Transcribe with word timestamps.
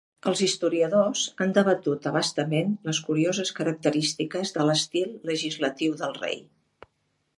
Els 0.29 0.39
historiadors 0.43 1.25
han 1.45 1.51
debatut 1.57 2.07
abastament 2.11 2.73
les 2.89 3.01
curioses 3.09 3.53
característiques 3.61 4.55
de 4.57 4.67
l'estil 4.71 5.15
legislatiu 5.33 5.99
del 6.01 6.17
rei. 6.23 6.43